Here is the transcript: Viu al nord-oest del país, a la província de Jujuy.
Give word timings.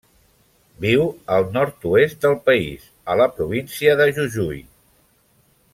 Viu 0.85 1.03
al 1.35 1.45
nord-oest 1.57 2.25
del 2.25 2.33
país, 2.49 2.89
a 3.15 3.21
la 3.23 3.31
província 3.37 3.95
de 4.01 4.09
Jujuy. 4.17 4.63